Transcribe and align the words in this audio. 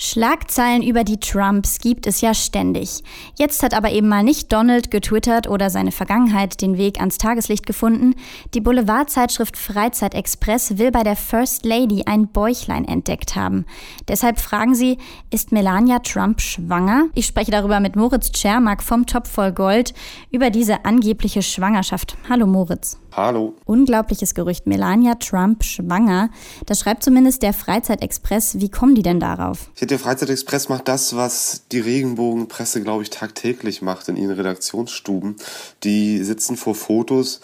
Schlagzeilen 0.00 0.84
über 0.84 1.02
die 1.02 1.18
Trumps 1.18 1.80
gibt 1.80 2.06
es 2.06 2.20
ja 2.20 2.32
ständig. 2.32 3.02
Jetzt 3.36 3.64
hat 3.64 3.74
aber 3.74 3.90
eben 3.90 4.06
mal 4.06 4.22
nicht 4.22 4.52
Donald 4.52 4.92
getwittert 4.92 5.48
oder 5.48 5.70
seine 5.70 5.90
Vergangenheit 5.90 6.62
den 6.62 6.78
Weg 6.78 7.00
ans 7.00 7.18
Tageslicht 7.18 7.66
gefunden. 7.66 8.14
Die 8.54 8.60
Boulevardzeitschrift 8.60 9.56
Freizeitexpress 9.56 10.78
will 10.78 10.92
bei 10.92 11.02
der 11.02 11.16
First 11.16 11.66
Lady 11.66 12.04
ein 12.06 12.28
Bäuchlein 12.28 12.84
entdeckt 12.84 13.34
haben. 13.34 13.66
Deshalb 14.06 14.38
fragen 14.38 14.76
sie, 14.76 14.98
ist 15.32 15.50
Melania 15.50 15.98
Trump 15.98 16.40
schwanger? 16.40 17.06
Ich 17.14 17.26
spreche 17.26 17.50
darüber 17.50 17.80
mit 17.80 17.96
Moritz 17.96 18.30
Tschermak 18.30 18.84
vom 18.84 19.04
Topf 19.04 19.28
voll 19.28 19.50
Gold 19.50 19.94
über 20.30 20.50
diese 20.50 20.84
angebliche 20.84 21.42
Schwangerschaft. 21.42 22.16
Hallo 22.30 22.46
Moritz. 22.46 22.98
Hallo. 23.12 23.56
Unglaubliches 23.64 24.34
Gerücht, 24.34 24.68
Melania 24.68 25.16
Trump 25.16 25.64
schwanger. 25.64 26.30
Das 26.66 26.78
schreibt 26.78 27.02
zumindest 27.02 27.42
der 27.42 27.52
Freizeitexpress. 27.52 28.60
Wie 28.60 28.68
kommen 28.68 28.94
die 28.94 29.02
denn 29.02 29.18
darauf? 29.18 29.70
Der 29.88 29.98
Freizeitexpress 29.98 30.68
macht 30.68 30.86
das, 30.86 31.16
was 31.16 31.62
die 31.72 31.80
Regenbogenpresse, 31.80 32.82
glaube 32.82 33.04
ich, 33.04 33.10
tagtäglich 33.10 33.80
macht 33.80 34.08
in 34.08 34.16
ihren 34.16 34.36
Redaktionsstuben. 34.36 35.36
Die 35.82 36.22
sitzen 36.22 36.58
vor 36.58 36.74
Fotos 36.74 37.40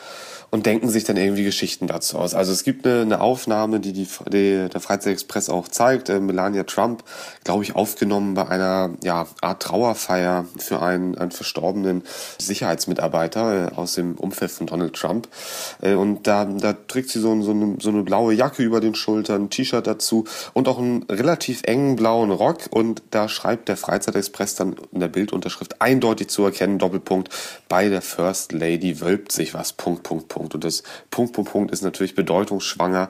und 0.55 0.67
denken 0.67 0.89
sich 0.89 1.03
dann 1.03 1.17
irgendwie 1.17 1.43
Geschichten 1.43 1.89
dazu 1.89 2.17
aus. 2.17 2.33
Also 2.33 2.53
es 2.53 2.63
gibt 2.63 2.87
eine, 2.87 3.01
eine 3.01 3.21
Aufnahme, 3.21 3.81
die, 3.81 3.93
die, 3.93 4.07
die 4.33 4.69
der 4.69 4.81
Freizeitexpress 4.81 5.51
auch 5.51 5.67
zeigt. 5.67 6.09
Äh, 6.11 6.21
Melania 6.21 6.63
Trump, 6.63 7.03
glaube 7.43 7.65
ich, 7.65 7.75
aufgenommen 7.75 8.35
bei 8.35 8.47
einer 8.47 8.91
ja, 9.03 9.27
Art 9.41 9.63
Trauerfeier 9.65 10.45
für 10.57 10.81
einen, 10.81 11.19
einen 11.19 11.33
verstorbenen 11.33 12.05
Sicherheitsmitarbeiter 12.39 13.73
äh, 13.73 13.75
aus 13.75 13.95
dem 13.95 14.15
Umfeld 14.15 14.53
von 14.53 14.69
Donald 14.69 14.95
Trump. 14.95 15.27
Äh, 15.83 15.95
und 15.95 16.29
da, 16.29 16.45
da 16.45 16.73
trägt 16.73 17.11
sie 17.11 17.19
so, 17.19 17.43
so, 17.43 17.51
eine, 17.51 17.79
so 17.81 17.89
eine 17.89 18.05
blaue 18.05 18.33
Jacke 18.33 18.63
über 18.63 18.79
den 18.79 18.95
Schultern, 18.95 19.47
ein 19.47 19.51
T-Shirt 19.51 19.85
dazu 19.85 20.25
und 20.53 20.69
auch 20.69 20.79
einen 20.79 21.03
relativ 21.11 21.63
engen 21.65 21.97
blauen 21.97 22.31
Rock. 22.31 22.69
Und 22.71 23.03
da 23.11 23.29
schreibt 23.29 23.69
der 23.69 23.77
Freizeitexpress 23.77 24.55
dann 24.55 24.77
in 24.93 25.01
der 25.01 25.09
Bildunterschrift 25.09 25.83
eindeutig 25.83 26.29
zu 26.29 26.45
erkennen, 26.45 26.79
Doppelpunkt, 26.79 27.31
bei 27.69 27.89
der 27.89 28.03
First 28.03 28.53
Lady 28.53 29.01
wölbt 29.01 29.33
sich 29.33 29.53
was, 29.53 29.73
Punkt, 29.73 30.05
Punkt, 30.05 30.29
Punkt. 30.29 30.44
Punkt. 30.45 30.55
Und 30.55 30.65
das 30.65 30.83
Punkt, 31.11 31.33
Punkt, 31.33 31.51
Punkt 31.51 31.71
ist 31.73 31.83
natürlich 31.83 32.15
bedeutungsschwanger 32.15 33.09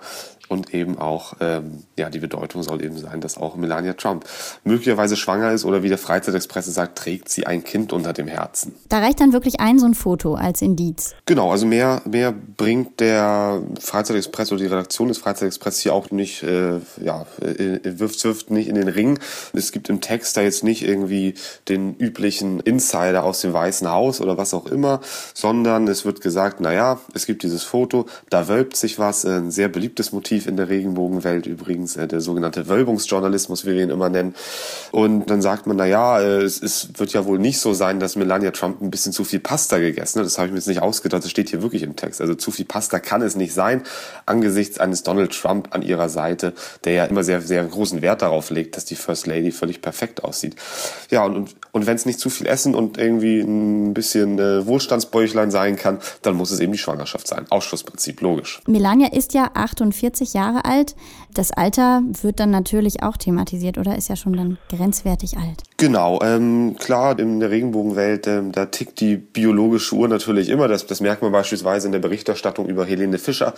und 0.49 0.75
eben 0.75 0.99
auch, 0.99 1.35
ähm, 1.41 1.85
ja, 1.97 2.11
die 2.11 2.19
Bedeutung 2.19 2.63
soll 2.63 2.85
eben 2.85 2.99
sein, 2.99 3.21
dass 3.21 3.39
auch 3.39 3.57
Melania 3.57 3.95
Trump 3.95 4.25
möglicherweise 4.63 5.17
schwanger 5.17 5.53
ist 5.53 5.65
oder 5.65 5.83
wie 5.83 5.89
der 5.89 5.99
Freizeitexpress 5.99 6.67
sagt, 6.67 6.99
trägt 6.99 7.29
sie 7.29 7.47
ein 7.47 7.65
Kind 7.65 7.93
unter 7.93 8.13
dem 8.13 8.29
Herzen. 8.29 8.75
Da 8.89 8.99
reicht 8.99 9.21
dann 9.21 9.33
wirklich 9.33 9.61
ein 9.61 9.79
so 9.79 9.87
ein 9.87 9.95
Foto 9.95 10.35
als 10.35 10.63
Indiz. 10.63 11.15
Genau, 11.27 11.51
also 11.51 11.67
mehr, 11.67 12.03
mehr 12.05 12.33
bringt 12.33 13.01
der 13.01 13.63
Freizeitexpress 13.81 14.53
oder 14.53 14.61
die 14.61 14.67
Redaktion 14.67 15.09
des 15.09 15.19
Freizeitexpress 15.19 15.79
hier 15.79 15.95
auch 15.95 16.11
nicht, 16.11 16.43
äh, 16.43 16.81
ja, 17.03 17.27
äh, 17.41 17.81
wirft, 17.85 18.23
wirft 18.25 18.51
nicht 18.51 18.69
in 18.69 18.75
den 18.75 18.89
Ring. 18.89 19.19
Es 19.53 19.73
gibt 19.73 19.89
im 19.89 20.01
Text 20.01 20.37
da 20.37 20.43
jetzt 20.43 20.63
nicht 20.63 20.83
irgendwie 20.87 21.35
den 21.69 21.97
üblichen 21.97 22.61
Insider 22.61 23.25
aus 23.25 23.41
dem 23.41 23.53
Weißen 23.53 23.91
Haus 23.91 24.21
oder 24.21 24.37
was 24.37 24.53
auch 24.53 24.67
immer, 24.67 25.01
sondern 25.33 25.89
es 25.89 26.05
wird 26.05 26.21
gesagt, 26.21 26.61
naja, 26.61 27.01
es 27.15 27.27
gibt 27.27 27.43
dieses 27.43 27.63
Foto, 27.63 28.07
da 28.31 28.49
wölbt 28.49 28.77
sich 28.77 28.99
was, 28.99 29.25
ein 29.25 29.51
sehr 29.51 29.69
beliebtes 29.69 30.13
Motiv 30.13 30.47
in 30.47 30.57
der 30.57 30.69
Regenbogenwelt 30.69 31.47
übrigens, 31.47 31.97
äh, 31.97 32.07
der 32.07 32.21
sogenannte 32.21 32.69
Wölbungsjournalismus, 32.69 33.65
wie 33.67 33.75
wir 33.75 33.83
ihn 33.83 33.91
immer 33.91 34.09
nennen. 34.09 34.35
Und 34.93 35.31
dann 35.31 35.43
sagt 35.43 35.67
man, 35.67 35.77
na 35.77 35.87
ja, 35.87 36.21
äh, 36.21 36.43
es, 36.43 36.63
es 36.63 36.91
wird 36.99 37.13
ja 37.13 37.25
wohl 37.25 37.39
nicht 37.39 37.61
so 37.61 37.75
sein, 37.75 38.01
dass 38.01 38.17
Melania 38.17 38.51
Trump 38.51 38.83
ein 38.83 38.91
bisschen 38.91 39.13
zu 39.13 39.25
viel 39.25 39.41
Pasta 39.41 39.79
gegessen 39.79 40.21
hat. 40.21 40.27
Das 40.27 40.39
habe 40.39 40.47
ich 40.47 40.53
mir 40.53 40.59
jetzt 40.59 40.69
nicht 40.69 40.83
ausgedacht, 40.83 41.25
das 41.25 41.31
steht 41.31 41.51
hier 41.51 41.63
wirklich 41.63 41.83
im 41.83 41.97
Text. 41.97 42.21
Also 42.21 42.35
zu 42.35 42.51
viel 42.51 42.65
Pasta 42.65 42.99
kann 42.99 43.23
es 43.23 43.37
nicht 43.37 43.55
sein, 43.55 43.83
angesichts 44.27 44.79
eines 44.79 45.03
Donald 45.03 45.33
Trump 45.33 45.69
an 45.75 45.83
ihrer 45.83 46.09
Seite, 46.09 46.53
der 46.85 46.93
ja 46.93 47.05
immer 47.05 47.25
sehr, 47.25 47.41
sehr 47.41 47.65
großen 47.65 48.03
Wert 48.03 48.23
darauf 48.23 48.51
legt, 48.51 48.77
dass 48.77 48.85
die 48.85 48.97
First 48.97 49.27
Lady 49.27 49.53
völlig 49.53 49.81
perfekt 49.81 50.25
aussieht. 50.25 50.57
Ja, 51.11 51.25
und, 51.25 51.37
und, 51.37 51.57
und 51.73 51.87
wenn 51.87 51.97
es 51.97 52.07
nicht 52.07 52.21
zu 52.21 52.31
viel 52.31 52.47
Essen 52.47 52.75
und 52.75 52.99
irgendwie 52.99 53.41
ein 53.41 53.95
bisschen 53.95 54.39
äh, 54.39 54.67
Wohlstandsbäuchlein 54.67 55.51
sein 55.51 55.77
kann, 55.77 55.99
dann 56.23 56.35
muss 56.35 56.51
es 56.51 56.61
eben 56.61 56.73
die 56.73 56.79
Schwangerschaft 57.07 57.29
sein. 57.29 57.47
Ausschlussprinzip, 57.51 58.21
logisch. 58.21 58.61
Melania 58.67 59.13
ist 59.13 59.35
ja 59.35 59.51
48 59.55 59.95
40 60.05 60.35
Jahre 60.35 60.65
alt. 60.65 60.97
Das 61.33 61.51
Alter 61.51 62.03
wird 62.23 62.41
dann 62.41 62.51
natürlich 62.51 63.03
auch 63.03 63.17
thematisiert, 63.17 63.79
oder 63.79 63.97
ist 63.97 64.09
ja 64.09 64.17
schon 64.17 64.35
dann 64.35 64.59
grenzwertig 64.69 65.39
alt. 65.39 65.63
Genau, 65.85 66.19
ähm, 66.23 66.77
klar, 66.79 67.19
in 67.19 67.41
der 67.41 67.51
Regenbogenwelt, 67.51 68.27
ähm, 68.27 68.53
da 68.53 68.65
tickt 68.65 69.01
die 69.01 69.19
biologische 69.19 69.95
Uhr 69.95 70.09
natürlich 70.09 70.49
immer. 70.49 70.67
Das, 70.67 70.87
das 70.87 71.03
merkt 71.03 71.21
man 71.21 71.31
beispielsweise 71.31 71.89
in 71.89 71.93
der 71.93 71.99
Berichterstattung 71.99 72.67
über 72.69 72.87
Helene 72.87 73.19
Fischer, 73.19 73.53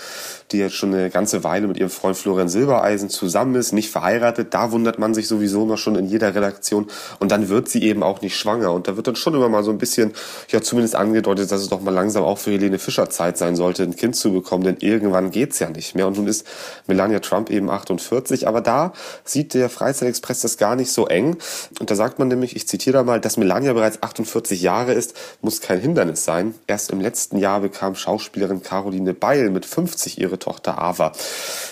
die 0.51 0.59
jetzt 0.59 0.75
schon 0.75 0.93
eine 0.93 1.09
ganze 1.09 1.45
Weile 1.45 1.69
mit 1.69 1.77
ihrem 1.77 1.89
Freund 1.89 2.17
Florian 2.17 2.49
Silbereisen 2.49 3.11
zusammen 3.11 3.55
ist, 3.55 3.71
nicht 3.71 3.93
verheiratet. 3.93 4.55
Da 4.55 4.73
wundert 4.73 4.99
man 4.99 5.15
sich 5.15 5.29
sowieso 5.29 5.63
immer 5.63 5.77
schon 5.77 5.95
in 5.95 6.07
jeder 6.07 6.35
Redaktion. 6.35 6.89
Und 7.21 7.31
dann 7.31 7.49
wird 7.49 7.69
sie 7.69 7.85
eben 7.85 8.03
auch 8.03 8.21
nicht 8.23 8.37
schwanger. 8.37 8.73
Und 8.73 8.89
da 8.89 8.97
wird 8.97 9.07
dann 9.07 9.15
schon 9.15 9.35
immer 9.35 9.49
mal 9.49 9.63
so 9.63 9.71
ein 9.71 9.79
bisschen, 9.79 10.11
ja, 10.49 10.61
zumindest 10.61 10.97
angedeutet, 10.97 11.53
dass 11.53 11.61
es 11.61 11.69
doch 11.69 11.81
mal 11.81 11.95
langsam 11.95 12.25
auch 12.25 12.39
für 12.39 12.51
Helene 12.51 12.81
Fischer 12.81 13.09
Zeit 13.09 13.39
sein 13.39 13.55
sollte, 13.55 13.85
ein 13.85 13.95
Kind 13.95 14.17
zu 14.17 14.33
bekommen. 14.33 14.65
Denn 14.65 14.79
irgendwann 14.81 15.31
geht's 15.31 15.61
ja 15.61 15.71
nicht 15.71 15.95
mehr. 15.95 16.09
Und 16.09 16.17
nun 16.17 16.27
ist 16.27 16.45
Melania 16.89 17.21
Trump 17.21 17.51
eben 17.51 17.71
48. 17.71 18.49
Aber 18.49 18.63
da 18.63 18.93
sieht 19.23 19.55
der 19.55 19.71
Freizeitexpress 19.71 20.41
das 20.41 20.57
gar 20.57 20.75
nicht 20.75 20.91
so 20.91 21.07
eng. 21.07 21.37
Und 21.79 21.89
da 21.89 21.95
sagt 21.95 22.16
man 22.19 22.29
nämlich, 22.29 22.57
ich 22.57 22.67
zitiere 22.69 22.99
da 22.99 23.03
mal, 23.05 23.21
dass 23.21 23.37
Melania 23.37 23.73
bereits 23.73 24.03
48 24.03 24.61
Jahre 24.63 24.93
ist, 24.93 25.15
muss 25.41 25.61
kein 25.61 25.81
Hindernis 25.81 26.25
sein. 26.25 26.55
Erst 26.67 26.91
im 26.91 27.01
letzten 27.01 27.39
Jahr 27.39 27.61
bekam 27.61 27.95
Schauspielerin 27.95 28.63
Caroline 28.63 29.15
Beil 29.15 29.51
mit 29.51 29.67
50 29.67 30.21
ihre 30.21 30.39
Tochter 30.39 30.81
Ava. 30.81 31.13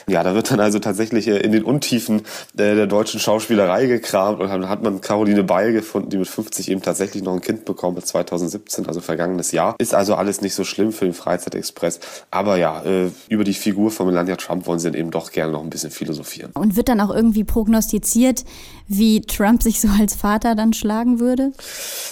Ja, 0.07 0.23
da 0.23 0.35
wird 0.35 0.51
dann 0.51 0.61
also 0.61 0.79
tatsächlich 0.79 1.29
äh, 1.29 1.39
in 1.39 1.53
den 1.53 1.65
Untiefen 1.65 2.23
der 2.53 2.87
deutschen 2.87 3.21
Schauspielerei 3.21 3.87
gekramt 3.87 4.41
und 4.41 4.49
dann 4.49 4.69
hat 4.69 4.83
man 4.83 5.01
Caroline 5.01 5.45
Beil 5.45 5.73
gefunden, 5.73 6.11
die 6.11 6.19
mit 6.19 6.29
50 6.29 6.71
eben 6.71 6.83
tatsächlich 6.83 7.23
noch 7.23 7.33
ein 7.33 7.41
Kind 7.41 7.65
bekommen 7.65 7.97
hat, 7.97 8.07
2017, 8.07 8.87
also 8.87 9.01
vergangenes 9.01 9.53
Jahr. 9.53 9.77
Ist 9.79 9.95
also 9.95 10.15
alles 10.15 10.41
nicht 10.41 10.55
so 10.55 10.65
schlimm 10.65 10.93
für 10.93 11.05
den 11.05 11.15
Freizeitexpress. 11.15 12.01
Aber 12.31 12.57
ja, 12.57 12.83
äh, 12.85 13.11
über 13.29 13.45
die 13.45 13.55
Figur 13.55 13.91
von 13.91 14.07
Melania 14.07 14.37
Trump 14.37 14.67
wollen 14.67 14.79
sie 14.79 14.91
dann 14.91 14.99
eben 14.99 15.11
doch 15.11 15.33
gerne 15.33 15.53
noch 15.53 15.63
ein 15.63 15.71
bisschen 15.71 15.91
philosophieren. 15.91 16.51
Und 16.55 16.77
wird 16.77 16.89
dann 16.89 17.01
auch 17.01 17.15
irgendwie 17.15 17.45
prognostiziert, 17.45 18.45
wie 18.87 19.23
Trump 19.23 19.63
sich 19.63 19.81
so 19.81 19.89
als 19.89 20.15
Vater 20.25 20.55
dann 20.55 20.73
schlagen 20.73 21.21
würde? 21.21 21.53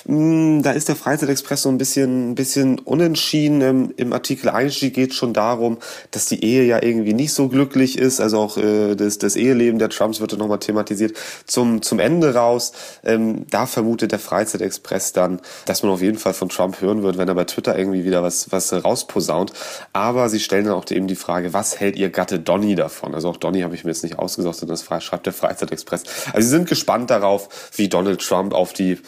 Mm, 0.04 0.60
da 0.60 0.72
ist 0.72 0.90
der 0.90 0.96
Freizeitexpress 0.96 1.62
so 1.62 1.70
ein 1.70 1.78
bisschen, 1.78 2.32
ein 2.32 2.34
bisschen 2.34 2.78
unentschieden. 2.78 3.62
Ähm, 3.62 3.94
Im 3.96 4.12
Artikel 4.12 4.50
Einstieg 4.50 4.92
geht 4.92 5.12
es 5.12 5.16
schon 5.16 5.32
darum, 5.32 5.78
dass 6.10 6.26
die 6.26 6.44
Ehe 6.44 6.64
ja 6.66 6.82
irgendwie 6.82 7.14
nicht 7.14 7.32
so 7.32 7.48
glücklich 7.48 7.96
ist. 7.96 8.20
Also 8.20 8.38
auch 8.38 8.58
äh, 8.58 8.96
das, 8.96 9.16
das 9.16 9.34
Eheleben 9.34 9.78
der 9.78 9.88
Trumps 9.88 10.20
wird 10.20 10.32
dann 10.32 10.40
nochmal 10.40 10.58
thematisiert. 10.58 11.16
Zum, 11.46 11.80
zum 11.80 12.00
Ende 12.00 12.34
raus, 12.34 12.72
ähm, 13.02 13.46
da 13.48 13.64
vermutet 13.64 14.12
der 14.12 14.18
Freizeitexpress 14.18 15.14
dann, 15.14 15.40
dass 15.64 15.82
man 15.82 15.90
auf 15.90 16.02
jeden 16.02 16.18
Fall 16.18 16.34
von 16.34 16.50
Trump 16.50 16.82
hören 16.82 17.02
wird, 17.02 17.16
wenn 17.16 17.28
er 17.28 17.34
bei 17.34 17.44
Twitter 17.44 17.78
irgendwie 17.78 18.04
wieder 18.04 18.22
was, 18.22 18.52
was 18.52 18.74
rausposaunt. 18.74 19.54
Aber 19.94 20.28
sie 20.28 20.40
stellen 20.40 20.66
dann 20.66 20.74
auch 20.74 20.84
eben 20.90 21.06
die 21.06 21.16
Frage, 21.16 21.54
was 21.54 21.80
hält 21.80 21.96
ihr 21.96 22.10
Gatte 22.10 22.38
Donny 22.38 22.74
davon? 22.74 23.14
Also 23.14 23.30
auch 23.30 23.38
Donny 23.38 23.62
habe 23.62 23.74
ich 23.74 23.84
mir 23.84 23.90
jetzt 23.90 24.02
nicht 24.02 24.18
ausgesucht, 24.18 24.56
sondern 24.56 24.76
das 24.76 25.02
schreibt 25.02 25.24
der 25.24 25.32
Freizeitexpress. 25.32 26.02
Also 26.34 26.42
sie 26.42 26.50
sind 26.50 26.68
gespannt 26.68 27.08
darauf, 27.08 27.48
wie 27.74 27.88
Donald 28.02 28.20
Trump 28.20 28.52
auf 28.52 28.72
die 28.72 28.98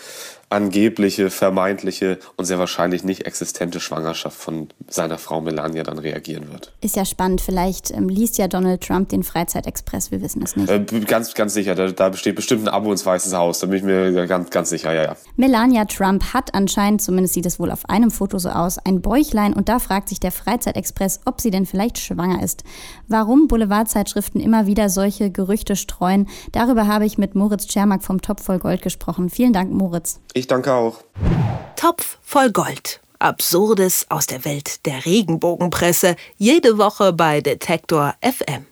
angebliche, 0.55 1.31
vermeintliche 1.31 2.19
und 2.37 2.45
sehr 2.45 2.59
wahrscheinlich 2.59 3.05
nicht 3.05 3.27
existente 3.27 3.81
Schwangerschaft 3.81 4.39
von 4.39 4.69
seiner 4.89 5.19
Frau 5.19 5.41
Melania 5.41 5.83
dann 5.83 5.99
reagieren 5.99 6.53
wird. 6.53 6.73
Ist 6.81 6.97
ja 6.97 7.05
spannend. 7.05 7.41
Vielleicht 7.41 7.91
ähm, 7.91 8.09
liest 8.09 8.39
ja 8.39 8.47
Donald 8.47 8.83
Trump 8.83 9.09
den 9.09 9.25
Freizeitexpress. 9.25 10.13
Wir 10.13 10.23
wissen 10.23 10.43
es 10.43 10.57
nicht. 10.57 10.71
Äh, 10.71 11.01
ganz, 11.01 11.35
ganz 11.35 11.55
sicher. 11.55 11.75
Da, 11.75 11.91
da, 11.91 12.09
besteht 12.09 12.37
bestimmt 12.37 12.63
ein 12.63 12.69
Abo 12.69 12.93
ins 12.93 13.05
Weiße 13.05 13.37
Haus. 13.37 13.59
Da 13.59 13.67
bin 13.67 13.79
ich 13.79 13.83
mir 13.83 14.27
ganz, 14.27 14.51
ganz 14.51 14.71
sicher. 14.71 14.93
Ja, 14.95 15.03
ja. 15.03 15.17
Melania 15.37 15.85
Trump 15.87 16.33
hat 16.33 16.55
anscheinend, 16.55 17.03
zumindest 17.03 17.35
sieht 17.35 17.47
es 17.47 17.59
wohl 17.59 17.71
auf 17.73 17.89
einem 17.89 18.13
Foto 18.13 18.39
so 18.39 18.51
aus, 18.51 18.79
ein 18.79 19.03
Bäuchlein. 19.03 19.53
Und 19.53 19.69
da 19.69 19.81
fragt 19.81 20.09
sich 20.09 20.21
der 20.21 20.31
Freizeitexpress, 20.33 21.21
ob 21.25 21.41
sie 21.41 21.51
denn 21.51 21.67
vielleicht 21.67 21.99
schwanger 21.99 22.43
ist. 22.43 22.63
Warum 23.09 23.49
Boulevardzeitschriften 23.49 24.41
immer 24.41 24.67
wieder 24.67 24.89
solche 24.89 25.31
Gerüchte 25.31 25.75
streuen, 25.75 26.29
darüber 26.53 26.87
habe 26.87 27.07
ich 27.07 27.19
mit 27.19 27.35
Moritz 27.35 27.67
Tschermak 27.67 28.05
vom 28.05 28.23
Topf 28.23 28.45
voll 28.45 28.61
Gold 28.61 28.83
gesprochen. 28.83 29.31
Vielen 29.31 29.53
Dank, 29.53 29.73
Moritz. 29.73 30.21
Ich 30.45 30.49
danke 30.49 30.75
auch. 30.75 30.99
Topf 31.75 32.19
voll 32.21 32.53
Gold. 32.53 33.01
Absurdes 33.19 34.05
aus 34.11 34.27
der 34.27 34.45
Welt 34.45 34.85
der 34.85 35.07
Regenbogenpresse. 35.07 36.17
Jede 36.37 36.77
Woche 36.77 37.15
bei 37.15 37.41
Detektor 37.41 38.15
FM. 38.21 38.67